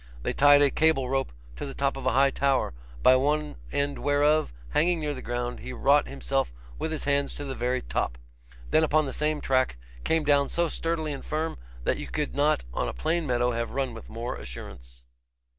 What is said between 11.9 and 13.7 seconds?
you could not on a plain meadow have